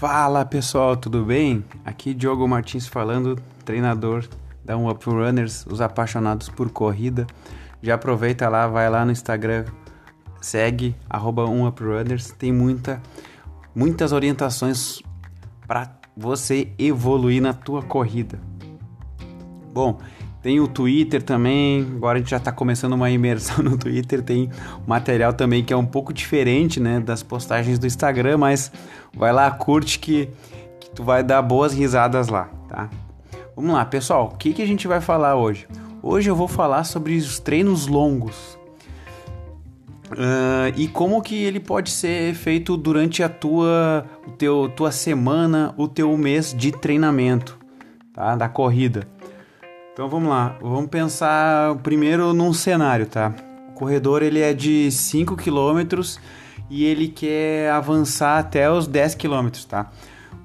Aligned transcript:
Fala 0.00 0.46
pessoal, 0.46 0.96
tudo 0.96 1.26
bem? 1.26 1.62
Aqui 1.84 2.14
Diogo 2.14 2.48
Martins 2.48 2.86
falando, 2.86 3.36
treinador 3.66 4.26
da 4.64 4.74
Um 4.74 4.88
Up 4.88 5.04
Runners, 5.04 5.66
os 5.66 5.82
apaixonados 5.82 6.48
por 6.48 6.70
corrida. 6.70 7.26
Já 7.82 7.96
aproveita 7.96 8.48
lá, 8.48 8.66
vai 8.66 8.88
lá 8.88 9.04
no 9.04 9.12
Instagram, 9.12 9.66
segue 10.40 10.96
arroba 11.06 11.44
Runners, 11.44 12.30
tem 12.30 12.50
muita, 12.50 12.98
muitas 13.74 14.10
orientações 14.12 15.02
para 15.68 15.94
você 16.16 16.72
evoluir 16.78 17.42
na 17.42 17.52
tua 17.52 17.82
corrida. 17.82 18.40
Bom, 19.70 19.98
tem 20.42 20.58
o 20.58 20.66
Twitter 20.66 21.22
também, 21.22 21.82
agora 21.96 22.16
a 22.16 22.20
gente 22.20 22.30
já 22.30 22.38
está 22.38 22.50
começando 22.50 22.94
uma 22.94 23.10
imersão 23.10 23.58
no 23.64 23.76
Twitter, 23.76 24.22
tem 24.22 24.50
material 24.86 25.32
também 25.32 25.62
que 25.62 25.72
é 25.72 25.76
um 25.76 25.84
pouco 25.86 26.12
diferente 26.12 26.80
né, 26.80 27.00
das 27.00 27.22
postagens 27.22 27.78
do 27.78 27.86
Instagram, 27.86 28.38
mas 28.38 28.72
vai 29.14 29.32
lá, 29.32 29.50
curte 29.50 29.98
que, 29.98 30.28
que 30.80 30.90
tu 30.90 31.04
vai 31.04 31.22
dar 31.22 31.42
boas 31.42 31.74
risadas 31.74 32.28
lá, 32.28 32.44
tá? 32.68 32.88
Vamos 33.54 33.74
lá, 33.74 33.84
pessoal, 33.84 34.30
o 34.32 34.36
que, 34.36 34.54
que 34.54 34.62
a 34.62 34.66
gente 34.66 34.88
vai 34.88 35.00
falar 35.00 35.36
hoje? 35.36 35.66
Hoje 36.02 36.30
eu 36.30 36.34
vou 36.34 36.48
falar 36.48 36.84
sobre 36.84 37.14
os 37.16 37.38
treinos 37.38 37.86
longos 37.86 38.58
uh, 40.12 40.72
e 40.74 40.88
como 40.88 41.20
que 41.20 41.34
ele 41.34 41.60
pode 41.60 41.90
ser 41.90 42.34
feito 42.34 42.76
durante 42.76 43.22
a 43.22 43.28
tua, 43.28 44.06
o 44.26 44.30
teu, 44.30 44.72
tua 44.74 44.90
semana, 44.90 45.74
o 45.76 45.86
teu 45.86 46.16
mês 46.16 46.54
de 46.56 46.72
treinamento, 46.72 47.58
tá? 48.14 48.34
Da 48.34 48.48
corrida. 48.48 49.06
Então 49.92 50.08
vamos 50.08 50.30
lá, 50.30 50.56
vamos 50.60 50.88
pensar 50.88 51.74
primeiro 51.76 52.32
num 52.32 52.52
cenário, 52.52 53.06
tá? 53.06 53.34
O 53.70 53.72
corredor 53.72 54.22
ele 54.22 54.40
é 54.40 54.54
de 54.54 54.90
5 54.90 55.36
km 55.36 56.00
e 56.70 56.84
ele 56.84 57.08
quer 57.08 57.72
avançar 57.72 58.38
até 58.38 58.70
os 58.70 58.86
10 58.86 59.16
km, 59.16 59.48
tá? 59.68 59.90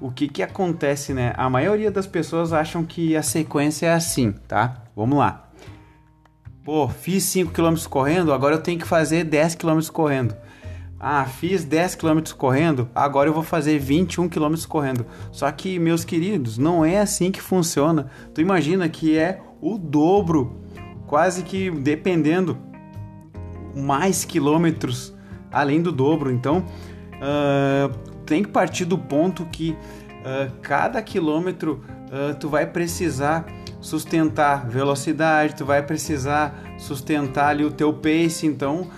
O 0.00 0.10
que 0.10 0.28
que 0.28 0.42
acontece, 0.42 1.14
né? 1.14 1.32
A 1.36 1.48
maioria 1.48 1.90
das 1.92 2.06
pessoas 2.06 2.52
acham 2.52 2.84
que 2.84 3.16
a 3.16 3.22
sequência 3.22 3.86
é 3.86 3.94
assim, 3.94 4.32
tá? 4.32 4.82
Vamos 4.96 5.16
lá. 5.16 5.48
Pô, 6.64 6.88
fiz 6.88 7.22
5 7.22 7.52
km 7.52 7.76
correndo, 7.88 8.32
agora 8.32 8.56
eu 8.56 8.62
tenho 8.62 8.80
que 8.80 8.86
fazer 8.86 9.22
10 9.22 9.54
km 9.54 9.78
correndo. 9.92 10.34
Ah, 10.98 11.26
fiz 11.26 11.64
10 11.64 11.94
km 11.94 12.20
correndo, 12.36 12.88
agora 12.94 13.28
eu 13.28 13.34
vou 13.34 13.42
fazer 13.42 13.78
21 13.78 14.28
km 14.28 14.54
correndo. 14.66 15.04
Só 15.30 15.50
que, 15.52 15.78
meus 15.78 16.04
queridos, 16.04 16.56
não 16.56 16.84
é 16.84 16.98
assim 16.98 17.30
que 17.30 17.40
funciona. 17.40 18.10
Tu 18.32 18.40
imagina 18.40 18.88
que 18.88 19.16
é 19.16 19.40
o 19.60 19.76
dobro, 19.76 20.60
quase 21.06 21.42
que 21.42 21.70
dependendo, 21.70 22.56
mais 23.74 24.24
quilômetros 24.24 25.14
além 25.52 25.82
do 25.82 25.92
dobro. 25.92 26.30
Então, 26.30 26.64
uh, 27.16 27.94
tem 28.24 28.42
que 28.42 28.48
partir 28.48 28.86
do 28.86 28.98
ponto 28.98 29.44
que 29.46 29.72
uh, 29.72 30.50
cada 30.62 31.02
quilômetro 31.02 31.84
uh, 32.10 32.34
tu 32.38 32.48
vai 32.48 32.66
precisar 32.66 33.46
sustentar 33.80 34.66
velocidade, 34.66 35.54
tu 35.54 35.64
vai 35.64 35.82
precisar 35.82 36.58
sustentar 36.78 37.48
ali 37.48 37.64
o 37.64 37.70
teu 37.70 37.92
pace. 37.92 38.46
Então, 38.46 38.88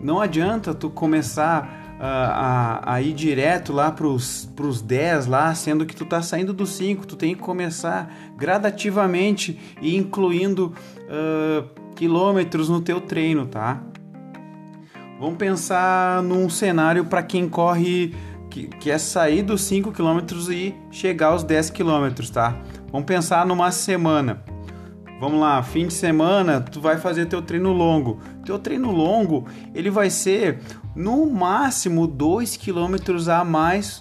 não 0.00 0.20
adianta 0.20 0.74
tu 0.74 0.90
começar 0.90 1.88
a, 2.00 2.94
a, 2.94 3.02
ir 3.02 3.12
direto 3.12 3.72
lá 3.72 3.90
para 3.90 4.06
os 4.06 4.82
10 4.82 5.26
lá, 5.26 5.54
sendo 5.54 5.84
que 5.84 5.96
tu 5.96 6.04
tá 6.04 6.22
saindo 6.22 6.52
dos 6.52 6.70
5, 6.70 7.06
tu 7.06 7.16
tem 7.16 7.34
que 7.34 7.40
começar 7.40 8.12
gradativamente 8.36 9.58
e 9.80 9.96
incluindo 9.96 10.72
uh, 11.02 11.68
quilômetros 11.96 12.68
no 12.68 12.80
teu 12.80 13.00
treino, 13.00 13.46
tá? 13.46 13.82
Vamos 15.18 15.36
pensar 15.36 16.22
num 16.22 16.48
cenário 16.48 17.04
para 17.04 17.24
quem 17.24 17.48
corre 17.48 18.14
que, 18.48 18.68
que 18.68 18.90
é 18.90 18.98
sair 18.98 19.42
dos 19.42 19.62
5 19.62 19.90
km 19.90 20.20
e 20.50 20.74
chegar 20.92 21.28
aos 21.28 21.42
10 21.42 21.70
km, 21.70 22.30
tá? 22.32 22.56
Vamos 22.92 23.06
pensar 23.06 23.44
numa 23.44 23.72
semana. 23.72 24.44
Vamos 25.20 25.40
lá, 25.40 25.60
fim 25.64 25.88
de 25.88 25.94
semana, 25.94 26.60
tu 26.60 26.80
vai 26.80 26.96
fazer 26.96 27.26
teu 27.26 27.42
treino 27.42 27.72
longo. 27.72 28.20
Teu 28.44 28.56
treino 28.56 28.92
longo, 28.92 29.46
ele 29.74 29.90
vai 29.90 30.10
ser 30.10 30.60
no 30.94 31.26
máximo 31.26 32.06
2 32.06 32.56
km 32.56 32.96
a 33.28 33.44
mais 33.44 34.00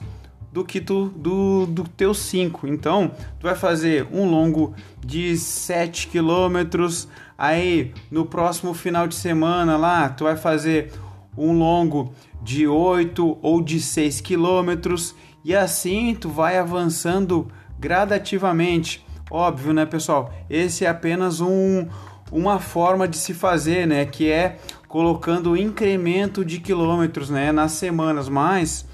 do 0.51 0.63
que 0.63 0.79
tu 0.79 1.05
do, 1.15 1.65
do 1.65 1.85
teu 1.87 2.13
5. 2.13 2.67
Então, 2.67 3.11
tu 3.39 3.43
vai 3.43 3.55
fazer 3.55 4.07
um 4.11 4.29
longo 4.29 4.75
de 5.03 5.35
7 5.35 6.07
km, 6.07 6.87
aí 7.35 7.93
no 8.11 8.25
próximo 8.25 8.75
final 8.75 9.07
de 9.07 9.15
semana 9.15 9.75
lá, 9.75 10.09
tu 10.09 10.23
vai 10.23 10.37
fazer 10.37 10.91
um 11.35 11.51
longo 11.51 12.13
de 12.43 12.67
8 12.67 13.39
ou 13.41 13.61
de 13.61 13.81
6 13.81 14.21
km 14.21 14.95
e 15.43 15.55
assim 15.55 16.13
tu 16.13 16.29
vai 16.29 16.57
avançando 16.57 17.47
gradativamente. 17.79 19.06
Óbvio, 19.29 19.73
né, 19.73 19.85
pessoal? 19.85 20.33
Esse 20.49 20.85
é 20.85 20.89
apenas 20.89 21.41
um, 21.41 21.87
uma 22.31 22.59
forma 22.59 23.07
de 23.07 23.17
se 23.17 23.33
fazer, 23.33 23.85
né? 23.85 24.05
Que 24.05 24.31
é 24.31 24.57
colocando 24.87 25.57
incremento 25.57 26.45
de 26.45 26.59
quilômetros, 26.59 27.29
né? 27.29 27.51
Nas 27.51 27.73
semanas, 27.73 28.29
mas 28.29 28.87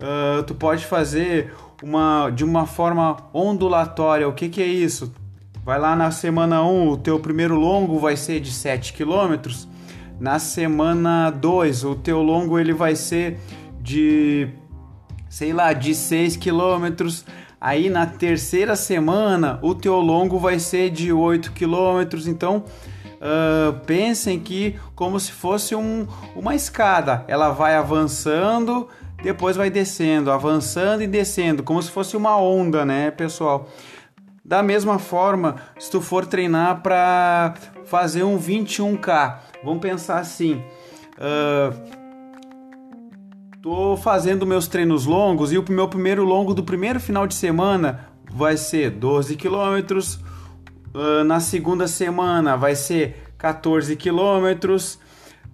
uh, 0.00 0.42
tu 0.42 0.54
pode 0.54 0.84
fazer 0.84 1.54
uma 1.82 2.30
de 2.30 2.44
uma 2.44 2.66
forma 2.66 3.16
ondulatória. 3.32 4.28
O 4.28 4.32
que, 4.32 4.48
que 4.48 4.62
é 4.62 4.66
isso? 4.66 5.12
Vai 5.64 5.78
lá 5.78 5.94
na 5.94 6.10
semana 6.10 6.62
1, 6.62 6.88
o 6.90 6.96
teu 6.96 7.18
primeiro 7.18 7.56
longo 7.56 7.98
vai 7.98 8.16
ser 8.16 8.40
de 8.40 8.52
7 8.52 8.92
quilômetros. 8.92 9.68
Na 10.18 10.38
semana 10.38 11.30
2, 11.30 11.84
o 11.84 11.94
teu 11.94 12.22
longo 12.22 12.58
ele 12.58 12.72
vai 12.72 12.96
ser 12.96 13.38
de 13.80 14.48
sei 15.28 15.52
lá, 15.52 15.72
de 15.72 15.94
6 15.94 16.36
quilômetros. 16.36 17.24
Aí 17.66 17.90
na 17.90 18.06
terceira 18.06 18.76
semana 18.76 19.58
o 19.60 19.74
teu 19.74 19.96
longo 19.96 20.38
vai 20.38 20.56
ser 20.60 20.88
de 20.88 21.12
8 21.12 21.50
quilômetros. 21.50 22.28
Então 22.28 22.62
uh, 23.04 23.76
pensem 23.84 24.38
que 24.38 24.78
como 24.94 25.18
se 25.18 25.32
fosse 25.32 25.74
um, 25.74 26.06
uma 26.36 26.54
escada, 26.54 27.24
ela 27.26 27.50
vai 27.50 27.74
avançando, 27.74 28.88
depois 29.20 29.56
vai 29.56 29.68
descendo, 29.68 30.30
avançando 30.30 31.02
e 31.02 31.08
descendo, 31.08 31.64
como 31.64 31.82
se 31.82 31.90
fosse 31.90 32.16
uma 32.16 32.40
onda, 32.40 32.84
né, 32.84 33.10
pessoal? 33.10 33.68
Da 34.44 34.62
mesma 34.62 35.00
forma, 35.00 35.56
se 35.76 35.90
tu 35.90 36.00
for 36.00 36.24
treinar 36.24 36.82
para 36.82 37.54
fazer 37.84 38.22
um 38.22 38.38
21k, 38.38 39.38
vamos 39.64 39.80
pensar 39.80 40.20
assim. 40.20 40.62
Uh, 41.18 42.05
Tô 43.66 43.96
fazendo 43.96 44.46
meus 44.46 44.68
treinos 44.68 45.06
longos 45.06 45.52
e 45.52 45.58
o 45.58 45.64
meu 45.68 45.88
primeiro 45.88 46.22
longo 46.22 46.54
do 46.54 46.62
primeiro 46.62 47.00
final 47.00 47.26
de 47.26 47.34
semana 47.34 48.08
vai 48.30 48.56
ser 48.56 48.92
12 48.92 49.34
quilômetros. 49.34 50.20
Uh, 50.94 51.24
na 51.24 51.40
segunda 51.40 51.88
semana 51.88 52.56
vai 52.56 52.76
ser 52.76 53.32
14 53.36 53.96
quilômetros. 53.96 55.00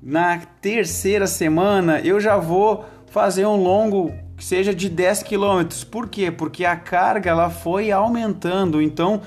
Na 0.02 0.36
terceira 0.60 1.26
semana 1.26 2.00
eu 2.00 2.20
já 2.20 2.36
vou 2.36 2.84
fazer 3.06 3.46
um 3.46 3.56
longo 3.56 4.12
que 4.36 4.44
seja 4.44 4.74
de 4.74 4.90
10 4.90 5.22
quilômetros. 5.22 5.82
Por 5.82 6.06
quê? 6.06 6.30
Porque 6.30 6.66
a 6.66 6.76
carga 6.76 7.30
ela 7.30 7.48
foi 7.48 7.90
aumentando. 7.90 8.82
Então 8.82 9.22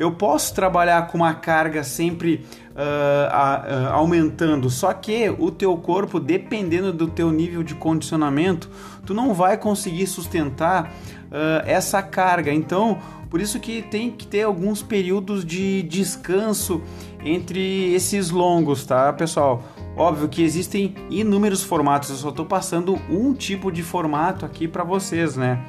eu 0.00 0.12
posso 0.12 0.54
trabalhar 0.54 1.08
com 1.08 1.18
uma 1.18 1.34
carga 1.34 1.84
sempre 1.84 2.46
uh, 2.70 2.74
uh, 2.74 3.92
aumentando, 3.92 4.70
só 4.70 4.94
que 4.94 5.28
o 5.38 5.50
teu 5.50 5.76
corpo, 5.76 6.18
dependendo 6.18 6.90
do 6.90 7.06
teu 7.06 7.30
nível 7.30 7.62
de 7.62 7.74
condicionamento, 7.74 8.70
tu 9.04 9.12
não 9.12 9.34
vai 9.34 9.58
conseguir 9.58 10.06
sustentar 10.06 10.86
uh, 10.86 11.66
essa 11.66 12.02
carga. 12.02 12.50
Então, 12.50 12.98
por 13.28 13.42
isso 13.42 13.60
que 13.60 13.82
tem 13.82 14.10
que 14.10 14.26
ter 14.26 14.44
alguns 14.44 14.82
períodos 14.82 15.44
de 15.44 15.82
descanso 15.82 16.80
entre 17.22 17.92
esses 17.92 18.30
longos, 18.30 18.86
tá, 18.86 19.12
pessoal? 19.12 19.62
Óbvio 19.94 20.30
que 20.30 20.42
existem 20.42 20.94
inúmeros 21.10 21.62
formatos, 21.62 22.08
eu 22.08 22.16
só 22.16 22.30
estou 22.30 22.46
passando 22.46 22.98
um 23.10 23.34
tipo 23.34 23.70
de 23.70 23.82
formato 23.82 24.46
aqui 24.46 24.66
para 24.66 24.82
vocês, 24.82 25.36
né? 25.36 25.62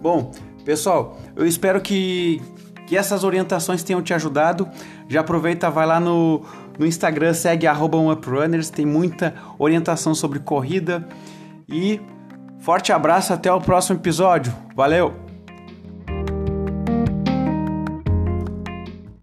Bom, 0.00 0.30
pessoal, 0.64 1.18
eu 1.34 1.44
espero 1.44 1.80
que, 1.80 2.40
que 2.86 2.96
essas 2.96 3.24
orientações 3.24 3.82
tenham 3.82 4.00
te 4.00 4.14
ajudado. 4.14 4.68
Já 5.08 5.20
aproveita, 5.20 5.70
vai 5.70 5.86
lá 5.86 5.98
no, 5.98 6.42
no 6.78 6.86
Instagram, 6.86 7.34
segue 7.34 7.66
@uprunners, 7.66 8.70
tem 8.70 8.86
muita 8.86 9.34
orientação 9.58 10.14
sobre 10.14 10.38
corrida. 10.38 11.06
E 11.68 12.00
forte 12.60 12.92
abraço, 12.92 13.32
até 13.32 13.52
o 13.52 13.60
próximo 13.60 13.98
episódio. 13.98 14.52
Valeu! 14.74 15.25